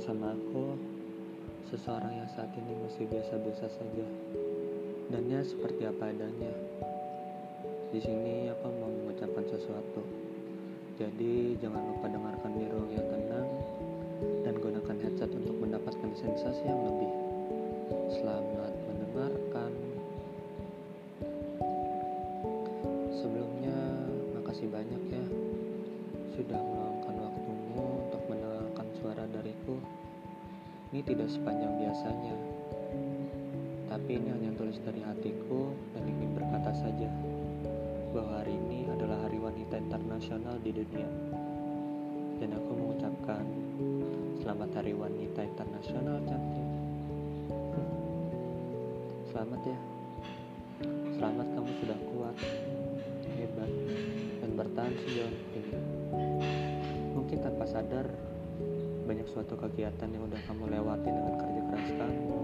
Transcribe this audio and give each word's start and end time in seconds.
sama 0.00 0.32
aku 0.32 0.80
seseorang 1.68 2.24
yang 2.24 2.28
saat 2.32 2.48
ini 2.56 2.72
masih 2.80 3.04
biasa-biasa 3.04 3.68
saja 3.68 4.06
dan 5.12 5.28
ya 5.28 5.44
seperti 5.44 5.84
apa 5.84 6.08
adanya. 6.08 6.54
Di 7.92 8.00
sini 8.00 8.48
aku 8.48 8.70
mau 8.80 8.88
mengucapkan 8.88 9.44
sesuatu. 9.44 10.00
Jadi 10.96 11.58
jangan 11.60 11.84
lupa 11.84 12.08
dengarkan 12.08 12.52
di 12.56 12.64
ruang 12.72 12.90
yang 12.96 13.08
tenang 13.12 13.48
dan 14.40 14.54
gunakan 14.56 14.96
headset 15.04 15.30
untuk 15.36 15.56
mendapatkan 15.60 16.10
sensasi 16.16 16.64
yang 16.64 16.80
lebih. 16.80 17.12
Selamat 18.08 18.72
mendengarkan. 18.88 19.72
Sebelumnya 23.20 23.78
makasih 24.32 24.68
banyak 24.72 25.02
ya 25.12 25.24
sudah 26.40 26.56
meluangkan 26.56 26.89
Ini 30.90 31.06
tidak 31.06 31.30
sepanjang 31.30 31.70
biasanya, 31.78 32.34
tapi 33.86 34.18
ini 34.18 34.26
hanya 34.26 34.50
tulis 34.58 34.74
dari 34.82 34.98
hatiku 34.98 35.70
dan 35.94 36.02
ingin 36.02 36.34
berkata 36.34 36.74
saja 36.74 37.06
bahwa 38.10 38.42
hari 38.42 38.58
ini 38.58 38.90
adalah 38.90 39.22
Hari 39.22 39.38
Wanita 39.38 39.78
Internasional 39.78 40.58
di 40.58 40.74
dunia. 40.74 41.06
Dan 42.42 42.58
aku 42.58 42.74
mengucapkan 42.74 43.46
selamat 44.42 44.82
Hari 44.82 44.90
Wanita 44.98 45.46
Internasional 45.46 46.26
cantik. 46.26 46.68
Selamat 49.30 49.62
ya. 49.62 49.78
Selamat 51.14 51.46
kamu 51.54 51.70
sudah 51.86 51.98
kuat, 52.10 52.36
hebat, 53.38 53.70
dan 54.42 54.50
bertahan 54.58 54.94
sejauh 55.06 55.38
ini. 55.54 55.78
Mungkin 57.14 57.38
tanpa 57.46 57.62
sadar 57.70 58.10
banyak 59.10 59.26
suatu 59.26 59.58
kegiatan 59.58 60.06
yang 60.06 60.22
udah 60.22 60.38
kamu 60.46 60.70
lewati 60.70 61.10
dengan 61.10 61.34
kerja 61.34 61.62
keras 61.66 61.90
kamu, 61.98 62.40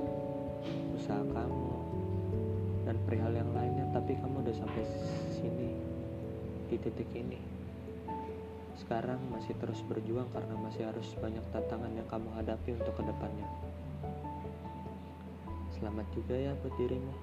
usaha 0.99 1.23
kamu, 1.23 1.71
dan 2.83 2.97
perihal 3.07 3.31
yang 3.39 3.55
lainnya, 3.55 3.87
tapi 3.95 4.19
kamu 4.19 4.43
udah 4.43 4.51
sampai 4.51 4.83
sini, 5.31 5.79
di 6.67 6.75
titik 6.83 7.07
ini. 7.15 7.39
Sekarang 8.83 9.23
masih 9.31 9.55
terus 9.63 9.79
berjuang 9.87 10.27
karena 10.35 10.59
masih 10.59 10.91
harus 10.91 11.07
banyak 11.23 11.47
tantangan 11.55 11.95
yang 11.95 12.09
kamu 12.11 12.35
hadapi 12.35 12.75
untuk 12.75 12.99
ke 12.99 13.03
depannya. 13.15 13.47
Selamat 15.79 16.07
juga 16.19 16.35
ya 16.35 16.51
buat 16.67 16.75
dirimu. 16.83 17.15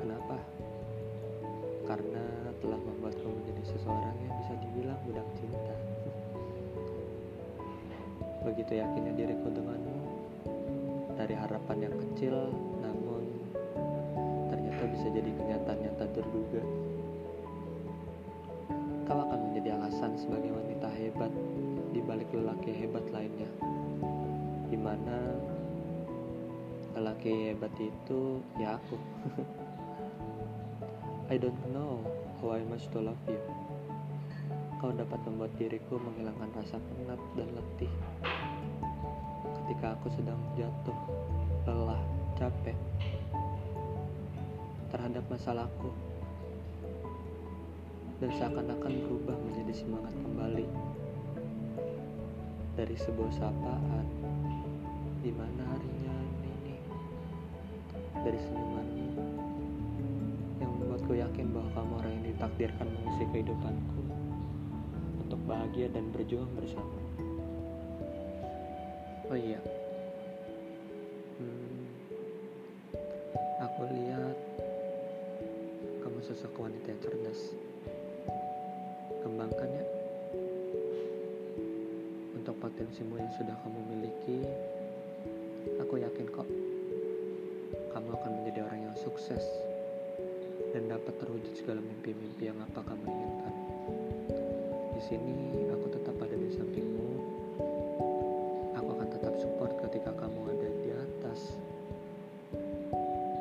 Kenapa? 0.00 0.40
Karena 1.84 2.24
telah 2.64 2.80
membuat 2.80 3.12
kamu 3.20 3.44
menjadi 3.44 3.76
seseorang 3.76 4.16
yang 4.24 4.32
bisa 4.40 4.56
dibilang 4.56 4.96
budak 5.04 5.28
cinta. 5.36 5.76
Begitu 8.46 8.78
yakinnya 8.78 9.14
diriku 9.14 9.50
denganmu 9.50 9.98
Dari 11.18 11.34
harapan 11.34 11.90
yang 11.90 11.94
kecil 11.98 12.54
Namun 12.78 13.22
Ternyata 14.48 14.82
bisa 14.94 15.06
jadi 15.10 15.30
kenyataan 15.30 15.80
yang 15.82 15.94
tak 15.98 16.10
terduga. 16.14 16.62
Kau 19.08 19.18
akan 19.24 19.40
menjadi 19.50 19.78
alasan 19.78 20.14
sebagai 20.20 20.54
wanita 20.54 20.88
hebat 20.94 21.32
Di 21.90 22.00
balik 22.04 22.30
lelaki 22.30 22.72
hebat 22.74 23.04
lainnya 23.10 23.50
Di 24.70 24.78
mana 24.78 25.18
Lelaki 26.94 27.52
hebat 27.52 27.74
itu 27.78 28.42
Ya 28.58 28.78
aku. 28.78 28.96
I 31.30 31.36
don't 31.36 31.60
know 31.74 32.00
how 32.40 32.56
I 32.56 32.64
must 32.64 32.88
to 32.92 33.04
love 33.04 33.20
you 33.28 33.36
Kau 34.78 34.94
dapat 34.94 35.18
membuat 35.26 35.50
diriku 35.58 35.98
menghilangkan 35.98 36.54
rasa 36.54 36.78
penat 36.78 37.18
dan 37.34 37.50
letih. 37.50 37.90
Ketika 39.42 39.98
aku 39.98 40.06
sedang 40.14 40.38
jatuh, 40.54 40.94
lelah, 41.66 41.98
capek 42.38 42.78
terhadap 44.94 45.26
masalahku 45.26 45.90
dan 48.22 48.30
seakan-akan 48.38 48.92
berubah 49.02 49.34
menjadi 49.50 49.74
semangat 49.82 50.14
kembali 50.14 50.66
dari 52.78 52.94
sebuah 52.94 53.34
sapaan 53.34 54.06
di 55.26 55.34
mana 55.34 55.62
harinya 55.74 56.14
ini 56.46 56.78
dari 58.22 58.38
senyumanmu 58.38 59.10
yang 60.62 60.70
membuatku 60.70 61.12
yakin 61.18 61.46
bahwa 61.50 61.70
kamu 61.74 61.92
orang 61.98 62.12
yang 62.14 62.26
ditakdirkan 62.30 62.86
mengisi 62.86 63.24
kehidupanku 63.34 64.17
bahagia 65.48 65.88
dan 65.88 66.12
berjuang 66.12 66.52
bersama. 66.52 67.00
Oh 69.32 69.36
iya, 69.36 69.60
hmm, 71.40 71.84
aku 73.64 73.80
lihat 73.88 74.36
kamu 76.04 76.18
sosok 76.24 76.52
wanita 76.56 76.92
yang 76.92 77.00
cerdas. 77.00 77.40
Kembangkan 79.24 79.68
ya. 79.68 79.84
Untuk 82.36 82.54
potensimu 82.60 83.20
yang 83.20 83.32
sudah 83.36 83.56
kamu 83.60 83.80
miliki, 83.92 84.40
aku 85.76 86.00
yakin 86.00 86.28
kok 86.32 86.48
kamu 87.92 88.08
akan 88.16 88.30
menjadi 88.40 88.64
orang 88.64 88.80
yang 88.88 88.96
sukses 88.96 89.44
dan 90.72 90.88
dapat 90.88 91.12
terwujud 91.20 91.52
segala 91.52 91.84
mimpi-mimpi 91.84 92.48
yang 92.48 92.56
apa 92.64 92.80
kamu 92.80 93.04
inginkan. 93.04 93.67
Di 94.98 95.14
sini 95.14 95.70
aku 95.70 95.86
tetap 95.94 96.18
ada 96.18 96.34
di 96.34 96.50
sampingmu 96.50 97.08
support 99.38 99.70
ketika 99.86 100.10
kamu 100.18 100.50
ada 100.50 100.68
di 100.82 100.90
atas, 100.90 101.54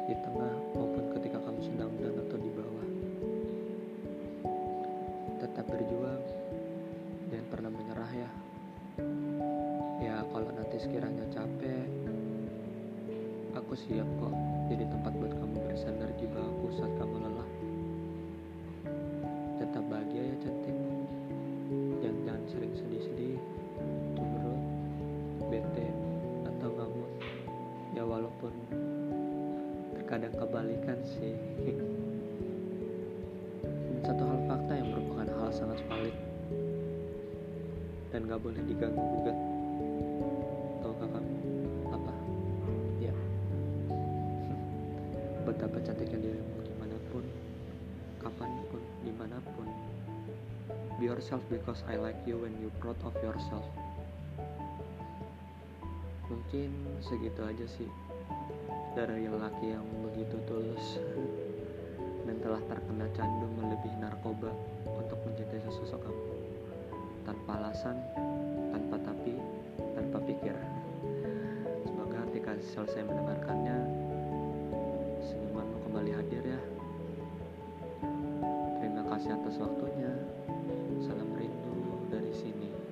di 0.06 0.14
tengah, 0.14 0.54
maupun 0.78 1.10
ketika 1.18 1.42
kamu 1.42 1.60
sedang 1.66 1.90
down 1.98 2.22
atau 2.22 2.38
di 2.38 2.52
bawah. 2.54 2.90
Tetap 5.42 5.66
berjuang, 5.66 6.24
dan 7.34 7.44
pernah 7.50 7.72
menyerah 7.74 8.12
ya. 8.14 8.30
Ya, 9.98 10.16
kalau 10.30 10.50
nanti 10.54 10.78
sekiranya 10.78 11.26
capek, 11.34 11.90
aku 13.58 13.74
siap 13.74 14.06
kok 14.22 14.34
jadi 14.70 14.86
tempat 14.86 15.14
buat 15.18 15.34
kamu 15.34 15.58
bersandar 15.66 16.14
di 16.22 16.30
bawahku 16.30 16.78
saat 16.78 16.94
kamu 17.02 17.26
lelah. 17.26 17.57
Terkadang 30.08 30.40
kebalikan 30.40 30.96
sih. 31.04 31.36
Satu 34.08 34.24
hal 34.24 34.40
fakta 34.48 34.80
yang 34.80 34.96
merupakan 34.96 35.28
hal 35.36 35.52
sangat 35.52 35.84
valid 35.92 36.16
dan 38.16 38.24
gak 38.24 38.40
boleh 38.40 38.64
diganggu 38.72 39.04
gugat. 39.04 39.36
Tahukah 40.80 41.12
kamu 41.12 41.36
apa? 41.92 42.14
Ya. 43.04 43.12
Betapa 45.44 45.76
cantiknya 45.84 46.24
dirimu 46.24 46.56
di 46.64 46.74
mana 46.80 46.96
pun, 47.12 47.28
kapan 48.24 48.52
pun, 48.72 48.80
di 49.04 49.12
mana 49.12 49.44
pun. 49.60 49.68
Be 51.04 51.12
yourself 51.12 51.44
because 51.52 51.84
I 51.84 52.00
like 52.00 52.24
you 52.24 52.40
when 52.40 52.56
you 52.64 52.72
proud 52.80 52.96
of 53.04 53.12
yourself 53.20 53.68
mungkin 56.28 56.70
segitu 57.00 57.42
aja 57.44 57.66
sih. 57.68 57.90
Dari 58.96 59.30
lelaki 59.30 59.72
yang 59.72 59.86
begitu 60.04 60.36
tulus 60.50 61.00
dan 62.28 62.36
telah 62.44 62.60
terkena 62.68 63.08
candu 63.16 63.48
melebihi 63.56 63.98
narkoba 64.04 64.52
untuk 64.84 65.20
mencintai 65.24 65.62
sesosok 65.64 66.02
kamu. 66.04 66.24
Tanpa 67.24 67.52
alasan 67.60 67.96
tanpa 68.72 68.96
tapi 69.04 69.34
tanpa 69.96 70.18
pikir. 70.28 70.56
Semoga 71.88 72.26
ketika 72.32 72.52
selesai 72.60 73.08
mendengarkannya. 73.08 73.78
Senyumanmu 75.24 75.78
kembali 75.88 76.12
hadir 76.16 76.44
ya. 76.44 76.62
Terima 78.84 79.04
kasih 79.12 79.36
atas 79.36 79.56
waktunya. 79.60 80.12
Salam 81.04 81.32
rindu 81.36 81.76
dari 82.12 82.32
sini. 82.36 82.87